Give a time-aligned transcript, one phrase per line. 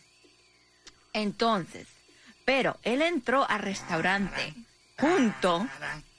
[1.12, 1.86] Entonces,
[2.44, 4.54] pero él entró al restaurante
[4.98, 5.68] junto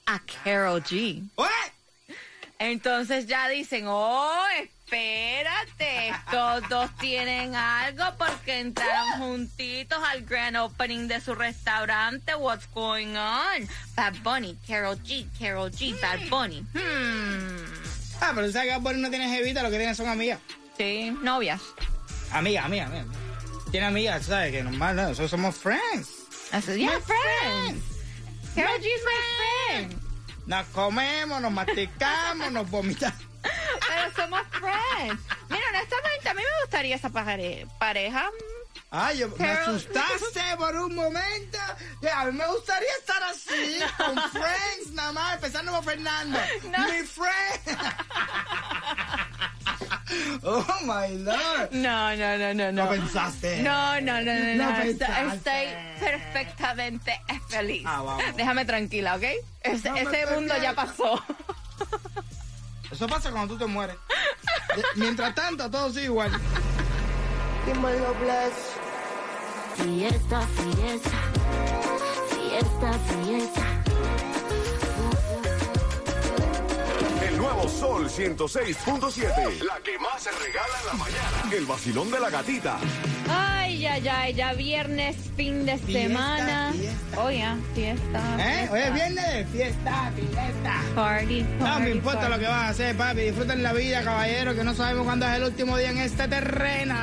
[0.05, 1.27] a Carol G.
[2.61, 11.07] Entonces ya dicen, oh, espérate, estos dos tienen algo porque entraron juntitos al grand opening
[11.07, 12.35] de su restaurante.
[12.35, 13.67] What's going on?
[13.95, 16.59] Bad Bunny, Carol G, Carol G, Bad Bunny.
[16.75, 17.65] Hmm.
[18.21, 20.39] Ah, pero tú sabes que Bad Bunny no tiene jevita, lo que tiene son amigas.
[20.77, 21.59] Sí, novias.
[22.31, 23.07] Amigas, amigas, amigas.
[23.71, 26.09] Tiene amigas, tú sabes que normal, no, nosotros somos friends.
[26.51, 27.83] Así, yeah, friends.
[28.53, 30.10] Carol G is my friend.
[30.51, 33.23] Nos comemos, nos masticamos, nos vomitamos.
[33.41, 35.21] Pero somos friends.
[35.49, 38.29] Mira, honestamente, a mí me gustaría esa pare- pareja.
[38.89, 41.57] Ay, yo, me asustaste por un momento.
[42.13, 46.37] A mí me gustaría estar así, con friends nada más, empezando por Fernando.
[46.63, 46.85] No.
[46.85, 47.79] Mi friend.
[50.43, 51.71] Oh, my Lord.
[51.71, 52.89] No, no, no, no, No no.
[52.91, 53.61] pensaste.
[53.61, 54.77] No, no, no, no, No no.
[54.77, 55.35] Estoy, pensaste.
[55.35, 55.67] estoy
[55.99, 57.83] perfectamente feliz.
[57.85, 58.23] Ah, vamos.
[58.35, 59.23] Déjame tranquila, ¿ok?
[59.61, 61.23] Ese, No mundo ya pasó.
[62.91, 63.95] Eso pasa cuando tú te mueres.
[64.75, 66.31] De- mientras tanto, todo sigue igual.
[69.75, 71.09] Fiesta, fiesta,
[72.29, 72.93] fiesta,
[73.23, 73.70] fiesta.
[77.61, 79.63] Nuevo Sol 106.7.
[79.63, 81.55] La que más se regala en la mañana.
[81.55, 82.77] El vacilón de la gatita.
[83.29, 86.73] Ay, ay, ay, ya viernes, fin de Fiesta, semana.
[86.73, 87.23] fiesta.
[87.23, 88.19] Oye, fiesta.
[88.39, 88.67] ¿Eh?
[88.67, 88.73] fiesta.
[88.73, 90.81] Hoy es viernes fiesta, fiesta.
[90.95, 92.33] Party, No me importa party.
[92.33, 93.21] lo que vas a hacer, papi.
[93.21, 96.95] Disfruten la vida, caballero, que no sabemos cuándo es el último día en este terreno.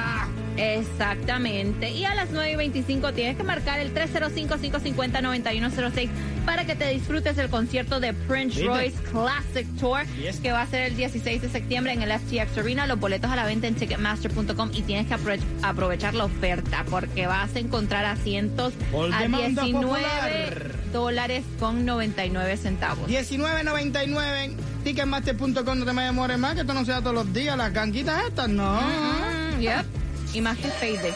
[0.59, 1.91] Exactamente.
[1.91, 6.09] Y a las 9 y 25 tienes que marcar el 305-550-9106
[6.45, 8.65] para que te disfrutes del concierto de Prince.
[8.65, 10.41] Royce Classic Tour, Yes.
[10.41, 12.87] que va a ser el 16 de septiembre en el FTX Arena.
[12.87, 17.27] Los boletos a la venta en Ticketmaster.com y tienes que aprove- aprovechar la oferta porque
[17.27, 20.73] vas a encontrar asientos Por a demanda 19 popular.
[20.93, 23.09] dólares con 99 centavos.
[23.09, 25.79] 19.99 en Ticketmaster.com.
[25.79, 27.57] No te me demores más, que esto no sea todos los días.
[27.57, 28.81] Las ganquitas estas, no.
[28.81, 29.85] Mm, yep.
[30.33, 31.15] Y más que.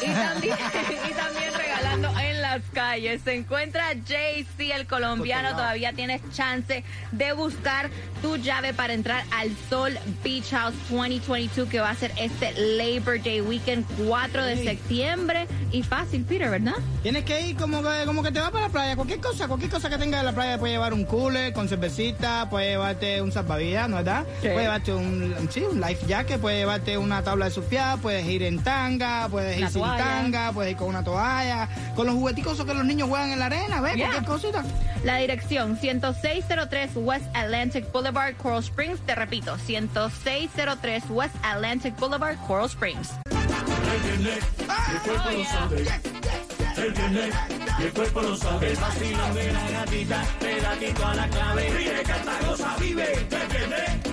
[0.00, 0.56] Y también,
[1.10, 3.22] y también regalando en las calles.
[3.22, 5.50] Se encuentra JC, el colombiano.
[5.50, 7.90] Todavía tienes chance de buscar
[8.20, 13.22] tu llave para entrar al Sol Beach House 2022, que va a ser este Labor
[13.22, 15.46] Day Weekend 4 de septiembre.
[15.72, 16.74] Y fácil, Peter, ¿verdad?
[17.02, 18.96] Tienes que ir como que, como que te vas para la playa.
[18.96, 20.58] Cualquier cosa, cualquier cosa que tengas en la playa.
[20.58, 24.26] Puedes llevar un cooler con cervecita, puedes llevarte un salvavidas, ¿no verdad?
[24.42, 24.48] Sí.
[24.48, 28.42] Puedes llevarte un, sí, un life jacket, puedes llevarte una tabla de surfear, puedes ir
[28.42, 32.66] en tanga, puedes ir sin tanga, puedes ir con una toalla, con los jugueticos esos
[32.66, 33.94] que los niños juegan en la arena, ¿ves?
[33.94, 34.10] Yeah.
[34.10, 34.64] Cualquier cosita.
[35.04, 39.00] La dirección 10603 West Atlantic Boulevard, Coral Springs.
[39.00, 43.12] Te repito, 10603 West Atlantic Boulevard, Coral Springs.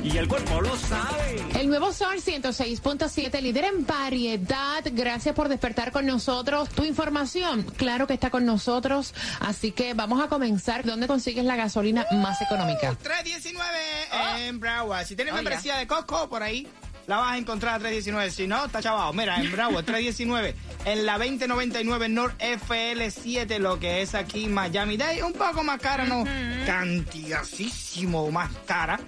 [0.04, 1.60] Y el cuerpo lo sabe.
[1.60, 4.83] El nuevo Sol 106.7, líder en variedad.
[4.92, 6.69] Gracias por despertar con nosotros.
[6.69, 9.13] Tu información, claro que está con nosotros.
[9.39, 10.86] Así que vamos a comenzar.
[10.86, 12.95] ¿Dónde consigues la gasolina más económica?
[13.04, 15.06] 319 en Broward.
[15.06, 16.68] Si tienes Oh, membresía de Costco, por ahí.
[17.09, 18.29] La vas a encontrar a 319.
[18.29, 19.11] Si no, está chavado.
[19.13, 20.56] Mira, en Bravo, 319.
[20.85, 25.21] En la 2099 North FL7, lo que es aquí Miami Day.
[25.23, 26.23] Un poco más cara, no.
[26.67, 29.00] Cantidadísimo más cara.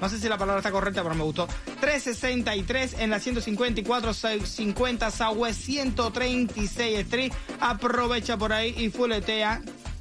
[0.00, 1.46] No sé si la palabra está correcta, pero me gustó.
[1.82, 7.32] 363 en la 154 50 Southwest 136 Street.
[7.60, 9.60] Aprovecha por ahí y fuletea.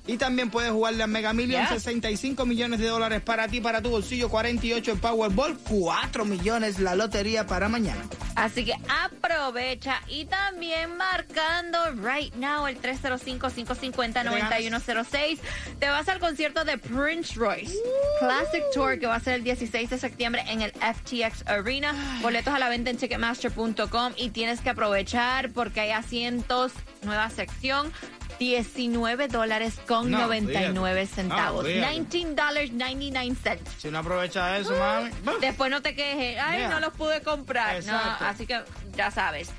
[0.10, 1.70] Y también puedes jugar la Mega Million, Yeah.
[1.70, 6.96] 65 millones de dólares para ti, para tu bolsillo, 48 el Powerball, 4 millones la
[6.96, 8.02] lotería para mañana.
[8.36, 15.40] Así que aprovecha y también marcando right now el 305-550-9106.
[15.80, 17.76] Te vas al concierto de Prince Royce
[18.20, 21.94] Classic Tour que va a ser el 16 de septiembre en el FTX Arena.
[22.22, 26.72] Boletos a la venta en Ticketmaster.com y tienes que aprovechar porque hay asientos,
[27.04, 27.92] nueva sección.
[28.40, 31.22] 19 dólares con No, 99 fíjate.
[31.22, 31.64] centavos.
[31.64, 31.92] No, fíjate.
[31.94, 33.72] 19 dólares 99 cents.
[33.78, 35.12] Si no aprovecha eso, mami.
[35.42, 36.70] Después no te quejes, ay, Yeah.
[36.70, 37.76] no los pude comprar.
[37.76, 38.24] Exacto.
[38.24, 38.62] No, así que
[38.96, 39.52] ya sabes.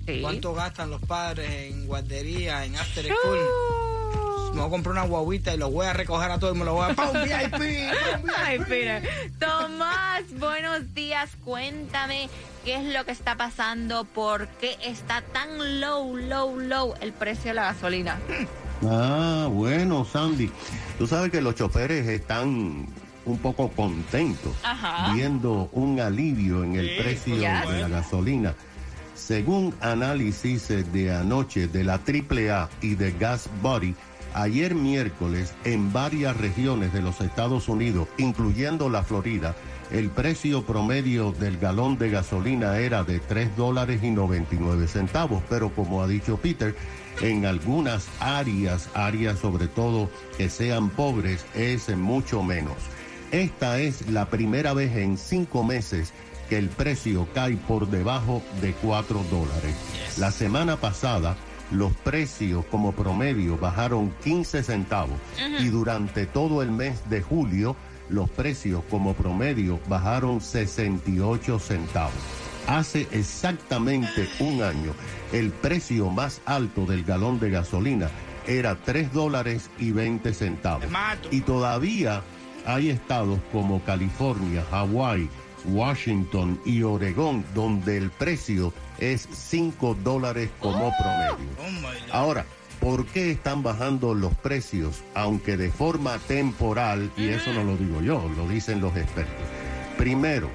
[0.06, 0.20] Sí.
[0.22, 3.40] ¿Cuánto gastan los padres en guardería, en after school?
[4.54, 6.64] Me voy a comprar una guaguita y lo voy a recoger a todo y me
[6.64, 6.96] lo voy a...
[6.96, 7.90] ¡Pum, VIP!
[8.38, 9.04] Ay, Peter.
[9.38, 11.32] Tomás, buenos días.
[11.44, 12.30] Cuéntame
[12.64, 17.50] qué es lo que está pasando, por qué está tan low, low, low el precio
[17.50, 18.18] de la gasolina.
[18.84, 20.50] Ah, bueno, Sandy.
[20.98, 22.88] Tú sabes que los choferes están
[23.26, 25.14] un poco contentos Ajá.
[25.14, 28.56] viendo un alivio en el Sí, precio de la gasolina.
[29.16, 33.96] Según análisis de anoche de la AAA y de Gas Body,
[34.34, 39.56] ayer miércoles en varias regiones de los Estados Unidos, incluyendo la Florida,
[39.92, 45.70] el precio promedio del galón de gasolina era de 3 dólares y 99 centavos, pero
[45.70, 46.76] como ha dicho Peter,
[47.22, 52.76] en algunas áreas, áreas sobre todo que sean pobres, es mucho menos.
[53.36, 56.14] Esta es la primera vez en cinco meses
[56.48, 59.76] que el precio cae por debajo de 4 dólares.
[60.18, 61.36] La semana pasada,
[61.70, 65.20] los precios como promedio bajaron 15 centavos
[65.60, 67.76] y durante todo el mes de julio,
[68.08, 72.14] los precios como promedio bajaron 68 centavos.
[72.68, 74.94] Hace exactamente un año,
[75.34, 78.10] el precio más alto del galón de gasolina
[78.48, 80.86] era 3 dólares y 20 centavos.
[81.32, 82.24] Y todavía
[82.66, 85.30] hay estados como California, Hawái,
[85.66, 91.50] Washington y Oregón donde el precio es 5 dólares como promedio.
[91.60, 92.14] Oh.
[92.14, 92.46] Ahora,
[92.80, 97.12] ¿por qué están bajando los precios, aunque de forma temporal?
[97.18, 99.34] Y eso no lo digo yo, lo dicen los expertos.
[99.98, 100.50] Primero,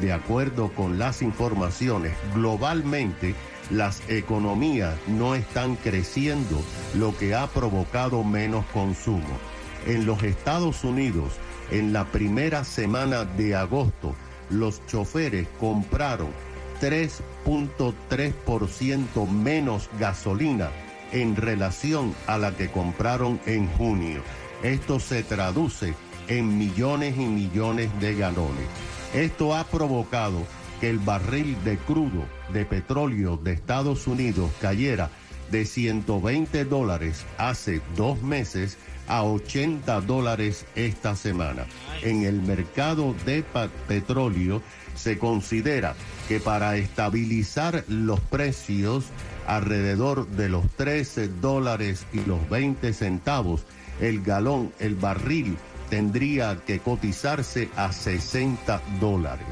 [0.00, 3.34] de acuerdo con las informaciones, globalmente
[3.70, 6.62] las economías no están creciendo,
[6.94, 9.38] lo que ha provocado menos consumo.
[9.86, 11.34] En los Estados Unidos,
[11.70, 14.16] en la primera semana de agosto,
[14.50, 16.30] los choferes compraron
[16.80, 20.70] 3.3% menos gasolina
[21.12, 24.22] en relación a la que compraron en junio.
[24.62, 25.94] Esto se traduce
[26.28, 28.66] en millones y millones de galones.
[29.14, 30.46] Esto ha provocado
[30.80, 35.10] que el barril de crudo de petróleo de Estados Unidos cayera
[35.50, 38.76] de 120 dólares hace dos meses
[39.08, 41.66] a 80 dólares esta semana.
[42.02, 43.44] En el mercado de
[43.86, 44.62] petróleo
[44.94, 45.94] se considera
[46.28, 49.06] que para estabilizar los precios
[49.46, 53.64] alrededor de los 13 dólares y los 20 centavos,
[54.00, 55.56] el galón, el barril
[55.88, 59.46] tendría que cotizarse a 60 dólares.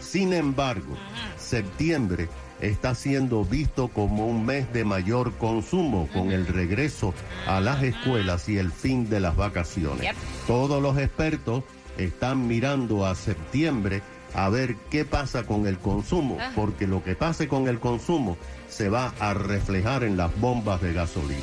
[0.00, 0.96] Sin embargo,
[1.38, 2.28] septiembre
[2.60, 7.14] está siendo visto como un mes de mayor consumo con el regreso
[7.46, 10.14] a las escuelas y el fin de las vacaciones.
[10.46, 11.64] Todos los expertos
[11.98, 14.02] están mirando a septiembre
[14.34, 18.36] a ver qué pasa con el consumo, porque lo que pase con el consumo
[18.68, 21.40] se va a reflejar en las bombas de gasolina.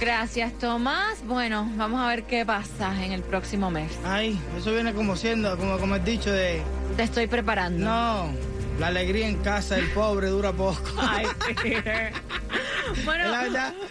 [0.00, 1.24] Gracias, Tomás.
[1.26, 3.90] Bueno, vamos a ver qué pasa en el próximo mes.
[4.04, 6.62] Ay, eso viene como siendo, como, como el dicho de,
[6.96, 7.84] Te estoy preparando.
[7.84, 8.28] no,
[8.78, 10.80] la alegría en casa del pobre dura poco.
[10.98, 11.26] Ay,
[11.62, 12.12] Peter.
[13.04, 13.30] Bueno,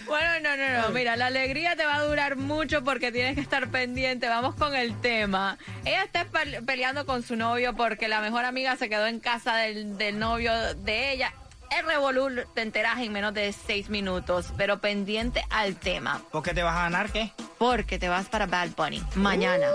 [0.08, 0.89] bueno, no, no, no.
[0.89, 4.27] Mira, la alegría te va a durar mucho porque tienes que estar pendiente.
[4.27, 5.60] Vamos con el tema.
[5.86, 9.56] Ella está pe- peleando con su novio porque la mejor amiga se quedó en casa
[9.58, 11.32] del, del novio de ella.
[11.77, 16.20] El revolú te enteras en menos de seis minutos, pero pendiente al tema.
[16.32, 17.32] ¿Por qué te vas a ganar qué?
[17.60, 19.67] Porque te vas para Bad Bunny mañana.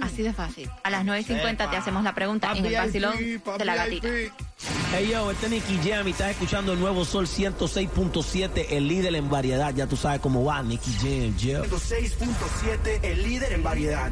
[0.00, 0.70] Así de fácil.
[0.84, 3.16] A las 9.50 te hacemos la pregunta en el vacilón
[3.58, 4.08] de la gatita.
[4.90, 9.14] Hey yo, este es Nicky Jam y estás escuchando el nuevo Sol 106.7, el líder
[9.14, 9.72] en variedad.
[9.72, 11.64] Ya tú sabes cómo va, Nicky Jam, yo.
[11.64, 14.10] 106.7, el líder en variedad.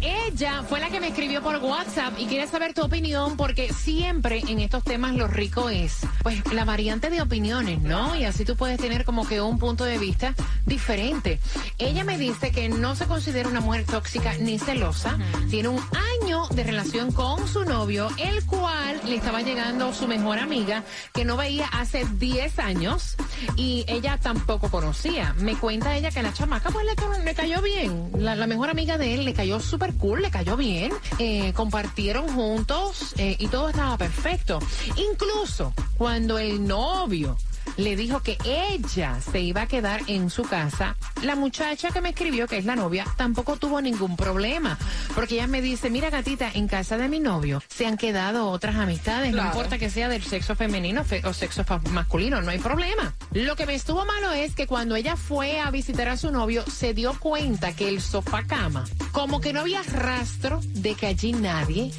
[0.00, 4.42] Ella fue la que me escribió por WhatsApp y quiere saber tu opinión porque siempre
[4.46, 8.14] en estos temas lo rico es, pues, la variante de opiniones, ¿no?
[8.14, 10.34] Y así tú puedes tener como que un punto de vista
[10.66, 11.40] diferente.
[11.78, 15.18] Ella me dice que no se considera una mujer tóxica ni celosa.
[15.50, 15.82] Tiene un
[16.22, 21.24] año de relación con su novio, el cual le estaba llegando su mejor amiga que
[21.24, 23.16] no veía hace 10 años
[23.56, 25.34] y ella tampoco conocía.
[25.38, 28.10] Me cuenta ella que la chamaca pues le, ca- le cayó bien.
[28.18, 30.92] La, la mejor amiga de él le cayó súper cool, le cayó bien.
[31.18, 34.58] Eh, compartieron juntos eh, y todo estaba perfecto.
[34.96, 37.36] Incluso cuando el novio
[37.76, 40.96] le dijo que ella se iba a quedar en su casa.
[41.22, 44.78] La muchacha que me escribió, que es la novia, tampoco tuvo ningún problema.
[45.14, 48.76] Porque ella me dice, mira gatita, en casa de mi novio se han quedado otras
[48.76, 53.14] amistades, no importa que sea del sexo femenino fe- o sexo masculino, no hay problema.
[53.32, 56.64] Lo que me estuvo malo es que cuando ella fue a visitar a su novio,
[56.70, 61.32] se dio cuenta que el sofá cama, como que no había rastro de que allí
[61.32, 61.92] nadie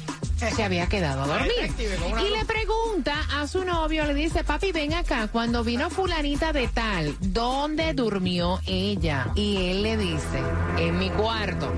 [0.50, 1.72] se había quedado a dormir.
[1.78, 6.68] Y le pregunta a su novio, le dice, papi, ven acá, cuando vino fulanita de
[6.68, 9.28] tal, ¿dónde durmió ella?
[9.34, 10.42] Y él le dice,
[10.78, 11.72] en mi cuarto.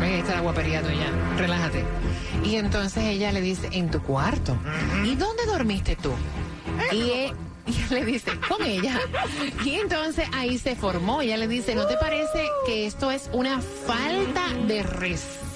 [0.00, 1.84] Ven, esta es la guapería tuya, relájate.
[2.44, 4.56] Y entonces ella le dice, en tu cuarto.
[5.04, 6.12] ¿Y dónde dormiste tú?
[6.92, 7.32] Y él,
[7.66, 8.98] y él le dice, con ella.
[9.64, 11.20] Y entonces ahí se formó.
[11.20, 15.47] Ella le dice, ¿no te parece que esto es una falta de respeto?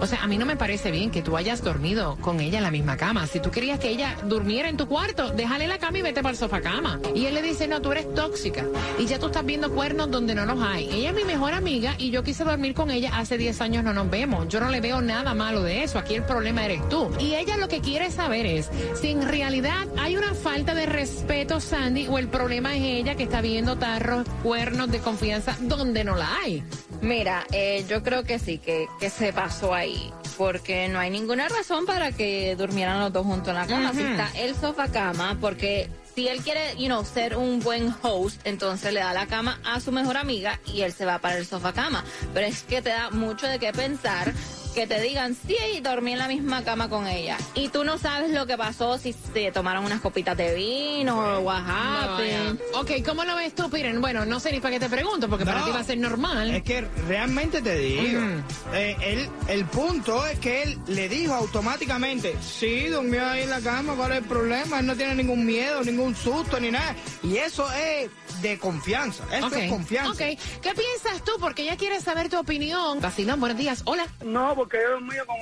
[0.00, 2.64] O sea, a mí no me parece bien que tú hayas dormido con ella en
[2.64, 3.26] la misma cama.
[3.26, 6.30] Si tú querías que ella durmiera en tu cuarto, déjale la cama y vete para
[6.30, 6.98] el sofá cama.
[7.14, 8.64] Y él le dice, no, tú eres tóxica.
[8.98, 10.88] Y ya tú estás viendo cuernos donde no los hay.
[10.90, 13.92] Ella es mi mejor amiga y yo quise dormir con ella hace 10 años, no
[13.92, 14.48] nos vemos.
[14.48, 15.98] Yo no le veo nada malo de eso.
[15.98, 17.10] Aquí el problema eres tú.
[17.20, 21.60] Y ella lo que quiere saber es si en realidad hay una falta de respeto,
[21.60, 26.16] Sandy, o el problema es ella que está viendo tarros, cuernos de confianza donde no
[26.16, 26.64] la hay.
[27.02, 30.12] Mira, eh, yo creo que sí, que, que se pasó ahí.
[30.38, 33.92] Porque no hay ninguna razón para que durmieran los dos juntos en la cama.
[33.92, 38.40] Si está el sofá cama, porque si él quiere, you know, ser un buen host,
[38.44, 41.44] entonces le da la cama a su mejor amiga y él se va para el
[41.44, 42.04] sofá cama.
[42.32, 44.32] Pero es que te da mucho de qué pensar
[44.74, 47.36] que te digan, sí, dormí en la misma cama con ella.
[47.54, 51.40] Y tú no sabes lo que pasó, si se tomaron unas copitas de vino o
[51.40, 52.58] what No, happened.
[52.72, 52.78] ya.
[52.80, 54.00] ok, ¿cómo lo ves tú, Piren?
[54.00, 55.64] Bueno, no sé ni para qué te pregunto, porque para No.
[55.66, 56.50] ti va a ser normal.
[56.50, 58.44] Es que realmente te digo, Mm.
[58.74, 63.60] eh, él, el punto es que él le dijo automáticamente, sí, durmió ahí en la
[63.60, 64.80] cama, ¿cuál es el problema?
[64.80, 66.94] Él no tiene ningún miedo, ningún susto, ni nada.
[67.22, 68.10] Y eso es
[68.40, 70.10] de confianza, eso es confianza.
[70.12, 70.18] ok.
[70.62, 71.32] ¿Qué piensas tú?
[71.38, 73.00] Porque ella quiere saber tu opinión.
[73.00, 73.82] Vacilón, buenos días.
[73.84, 74.06] Hola.
[74.24, 75.36] No, porque yo he dormido con,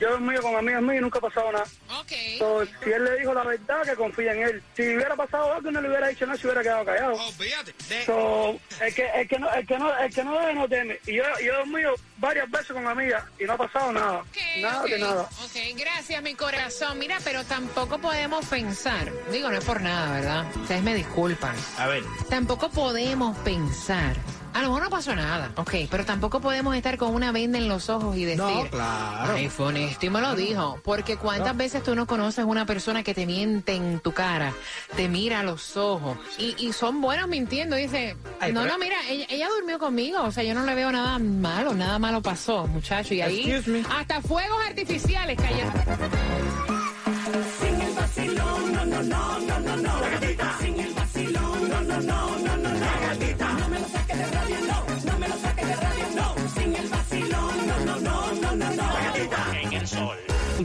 [0.00, 1.66] yo he dormido con amigas mías y nunca ha pasado nada.
[2.00, 2.12] Ok.
[2.38, 4.62] So, si él le dijo la verdad, que confía en él.
[4.76, 7.16] Si hubiera pasado algo, no le hubiera dicho nada, se hubiera quedado callado.
[7.32, 7.74] Fíjate.
[7.88, 10.68] De- So, el que, el que no, el que no, el que no debe no
[10.68, 10.98] teme.
[11.06, 14.18] Y yo, yo he dormido varias veces con amigas y no ha pasado nada.
[14.20, 15.22] Ok, nada ok, de nada.
[15.44, 16.98] Ok, gracias, mi corazón.
[16.98, 19.12] Mira, pero tampoco podemos pensar.
[19.30, 20.46] Digo, no es por nada, ¿verdad?
[20.56, 21.54] Ustedes me disculpan.
[21.78, 24.16] A ver, Tampoco podemos pensar.
[24.54, 27.68] A lo mejor no pasó nada, ok, pero tampoco podemos estar con una venda en
[27.68, 29.32] los ojos y decir, No, claro.
[29.34, 30.78] ay, fue honesto y me lo dijo.
[30.84, 34.52] Porque cuántas veces tú no conoces una persona que te miente en tu cara,
[34.94, 37.76] te mira a los ojos y, y son buenos mintiendo.
[37.76, 40.74] Dice, Ay, no, pero- no, mira, ella, ella durmió conmigo, o sea, yo no le
[40.74, 43.14] veo nada malo, nada malo pasó, muchacho.
[43.14, 43.84] Y ahí, Excuse me.
[43.98, 45.72] hasta fuegos artificiales cayeron.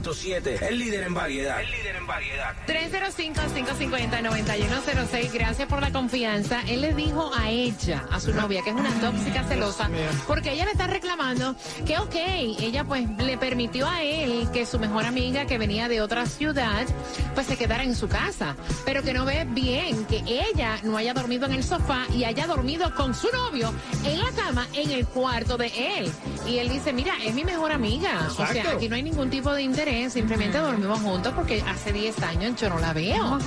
[0.01, 1.62] 106.7, el líder en variedad.
[1.62, 2.56] El líder en variedad.
[2.68, 5.32] 305-550-9106.
[5.34, 6.62] Gracias por la confianza.
[6.68, 9.89] Él le dijo a ella, a su novia, que es una tóxica celosa,
[10.27, 14.80] porque ella le está reclamando que, ok, ella pues le permitió a él que su
[14.80, 16.86] mejor amiga que venía de otra ciudad,
[17.34, 21.13] pues se quedara en su casa, pero que no ve bien que ella no haya
[21.13, 23.74] dormido en el sofá y haya dormido con su novio
[24.06, 26.12] en la cama en el cuarto de él.
[26.48, 28.27] Y él dice, mira, es mi mejor amiga.
[28.30, 32.22] O sea, aquí no hay ningún tipo de interés, simplemente dormimos juntos porque hace 10
[32.24, 33.38] años yo no la veo.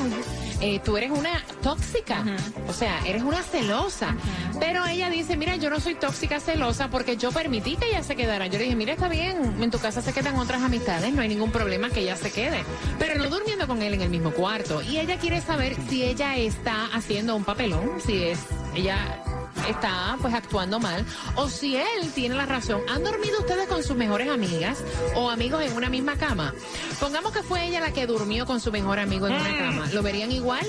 [0.60, 2.22] Eh, tú eres una tóxica,
[2.68, 4.14] o sea, eres una celosa.
[4.58, 8.14] Pero ella dice, mira, yo no soy tóxica celosa porque yo permití que ella se
[8.14, 8.46] quedara.
[8.46, 11.28] Yo le dije, mira, está bien, en tu casa se quedan otras amistades, no hay
[11.28, 12.62] ningún problema que ella se quede.
[12.98, 14.82] Pero no durmiendo con él en el mismo cuarto.
[14.82, 18.40] Y ella quiere saber si ella está haciendo un papelón, si es,
[18.74, 19.22] ella
[19.70, 21.04] está pues actuando mal
[21.36, 22.80] o si él tiene la razón.
[22.88, 24.82] ¿Han dormido ustedes con sus mejores amigas
[25.14, 26.52] o amigos en una misma cama?
[26.98, 29.86] Pongamos que fue ella la que durmió con su mejor amigo en una cama.
[29.92, 30.66] ¿Lo verían igual?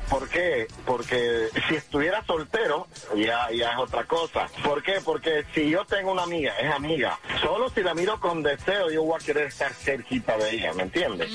[0.10, 0.68] ¿Por qué?
[0.86, 4.48] Porque si estuviera soltero, ya, ya es otra cosa.
[4.64, 5.00] ¿Por qué?
[5.04, 7.20] Porque si yo tengo una amiga, es amiga.
[7.42, 10.84] Solo si la miro con deseo, yo voy a querer estar cerquita de ella, ¿me
[10.84, 11.30] entiendes?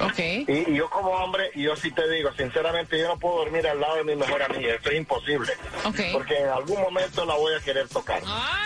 [0.00, 0.18] Ok.
[0.18, 3.80] Y, y yo como hombre, yo sí te digo, sinceramente, yo no puedo dormir al
[3.80, 4.74] lado de mi mejor amiga.
[4.74, 5.52] Esto es imposible.
[5.84, 6.00] Ok.
[6.12, 8.22] Porque en algún momento la voy a querer tocar.
[8.26, 8.65] Ay,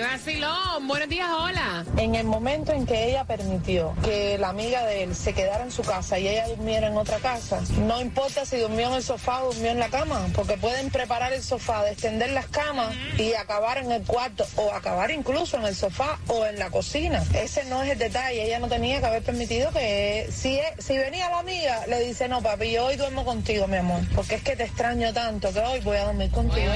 [0.00, 0.86] vacilón.
[0.88, 1.84] Buenos días, hola.
[1.96, 5.72] En el momento en que ella permitió que la amiga de él se quedara en
[5.72, 9.42] su casa y ella durmiera en otra casa, no importa si durmió en el sofá
[9.42, 13.78] o durmió en la cama, porque pueden preparar el sofá, extender las camas y acabar
[13.78, 17.22] en el cuarto o acabar incluso en el sofá o en la cocina.
[17.34, 18.44] Ese no es el detalle.
[18.44, 22.28] Ella no tenía que haber permitido que si, e- si venía la amiga, le dice,
[22.28, 25.60] no, papi, yo hoy duermo contigo, mi amor, porque es que te extraño tanto que
[25.60, 26.66] hoy voy a dormir contigo.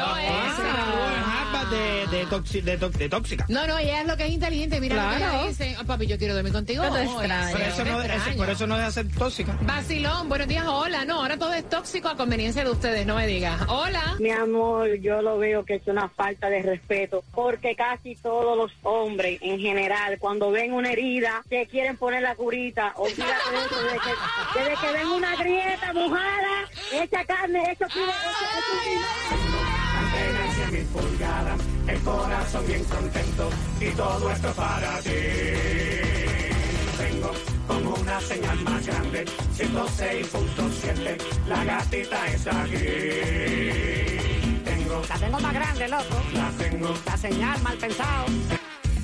[0.00, 1.40] Me gustó Ah, esa.
[1.40, 3.44] Harvard de, de, toxi- de, to- de tóxica.
[3.48, 4.80] No, no, ella es lo que es inteligente.
[4.80, 5.34] Mira lo que Claro.
[5.38, 5.76] ella dice.
[5.78, 6.82] "Ah, papi, yo quiero dormir contigo.
[6.84, 7.06] Yo te hoy".
[7.06, 7.52] extraño.
[7.52, 8.36] Por eso, no, eso- extraño.
[8.38, 9.58] por eso no deja ser tóxica.
[9.62, 11.04] Vacilón, buenos días, hola.
[11.04, 13.60] No, ahora todo es tóxico a conveniencia de ustedes, no me digas.
[13.68, 14.16] Hola.
[14.18, 18.72] Mi amor, yo lo veo que es una falta de respeto, porque casi todos los
[18.82, 22.92] hombres en general, cuando ven una herida, se quieren poner la curita.
[22.96, 28.04] Olvídate de eso, desde que, desde que ven una grieta mojada, echa carne, eso pide,
[28.04, 29.69] eso, eso
[30.70, 35.10] mil pulgadas, el corazón bien contento y todo esto para ti.
[36.98, 37.32] Tengo
[37.66, 39.24] como una señal más grande,
[39.56, 41.16] 106.7,
[41.48, 42.76] la gatita está aquí.
[44.64, 46.16] Tengo, La tengo más grande, loco.
[46.34, 48.26] la tengo, La señal mal pensado.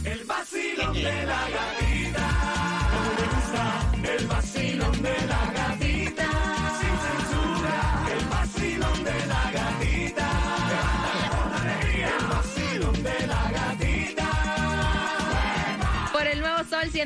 [0.04, 2.28] el vacilón de la gatita.
[4.16, 5.95] El vacilón de la gatita.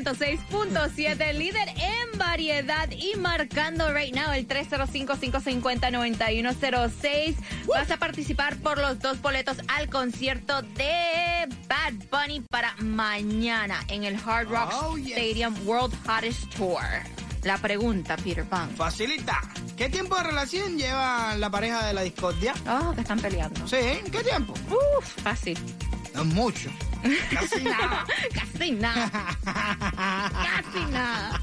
[0.04, 7.34] 106.7, líder en variedad y marcando right now el 305-550-9106.
[7.66, 14.04] Vas a participar por los dos boletos al concierto de Bad Bunny para mañana en
[14.04, 15.10] el Hard Rock Oh, yes.
[15.16, 16.80] Stadium World Hottest Tour.
[17.42, 18.70] La pregunta, Peter Pan.
[18.70, 19.40] Facilita.
[19.76, 22.54] ¿Qué tiempo de relación lleva la pareja de la discordia?
[22.68, 23.66] Oh, que están peleando.
[23.66, 23.76] Sí,
[24.10, 24.54] ¿qué tiempo?
[24.70, 25.58] Uf, fácil.
[26.14, 26.70] No mucho.
[27.30, 28.04] Casi nada.
[28.34, 29.10] Casi nada.
[29.44, 31.40] Casi nada.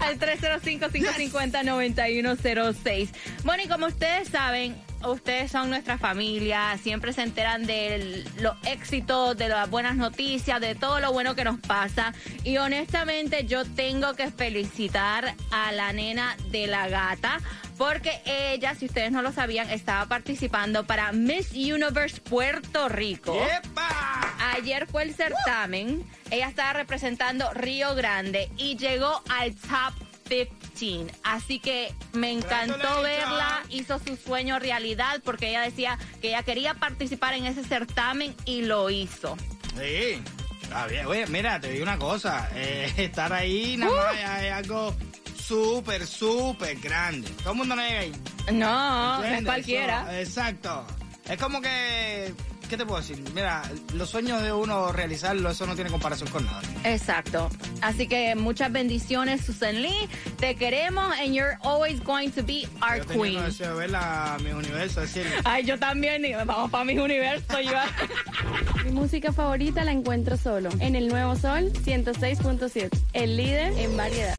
[0.00, 3.08] Al 305-550-9106.
[3.44, 9.36] Bueno, y como ustedes saben, ustedes son nuestra familia, siempre se enteran de los éxitos,
[9.36, 12.12] de las buenas noticias, de todo lo bueno que nos pasa.
[12.44, 17.40] Y honestamente yo tengo que felicitar a la nena de la gata.
[17.78, 23.40] Porque ella, si ustedes no lo sabían, estaba participando para Miss Universe Puerto Rico.
[23.40, 23.88] ¡Epa!
[24.58, 26.04] Ayer fue el certamen.
[26.30, 29.94] Ella estaba representando Río Grande y llegó al top
[30.78, 31.12] 15.
[31.24, 33.62] Así que me encantó verla.
[33.70, 38.62] Hizo su sueño realidad porque ella decía que ella quería participar en ese certamen y
[38.62, 39.36] lo hizo.
[39.76, 40.20] Sí.
[40.62, 41.06] Está bien.
[41.06, 42.50] Oye, mira, te digo una cosa.
[42.54, 44.94] eh, estar ahí nada más es- es algo
[45.46, 47.30] súper, súper grande.
[47.42, 48.12] Todo el mundo no llega ahí.
[48.52, 50.02] No, no es cualquiera.
[50.20, 50.86] Eso, exacto.
[51.26, 52.34] Es como que
[52.68, 53.22] ¿qué te puedo decir?
[53.34, 53.62] Mira,
[53.94, 56.60] los sueños de uno realizarlo, eso no tiene comparación con nada.
[56.84, 57.48] Exacto.
[57.80, 60.08] Así que muchas bendiciones, Susan Lee.
[60.38, 63.42] Te queremos and you're always going to be our Yo queen.
[63.42, 65.02] deseo de ver la, mi universo,
[65.44, 66.24] Ay, yo también.
[66.24, 67.56] y Vamos para mis universos.
[67.64, 67.72] Yo.
[68.88, 74.34] Mi música favorita la encuentro solo en el Nuevo Sol 106.7, el líder en variedad.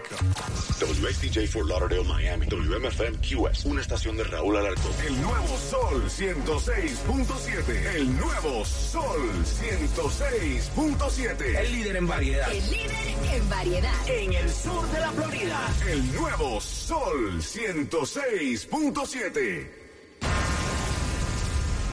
[0.79, 2.47] WSTJ for Lauderdale, Miami.
[2.47, 3.65] WMFM QS.
[3.65, 4.91] Una estación de Raúl Alarcón.
[5.05, 7.95] El nuevo Sol 106.7.
[7.95, 9.21] El nuevo Sol
[9.61, 11.59] 106.7.
[11.59, 12.51] El líder en variedad.
[12.51, 12.95] El líder
[13.35, 13.93] en variedad.
[14.07, 15.59] En el sur de la Florida.
[15.91, 19.78] El nuevo Sol 106.7.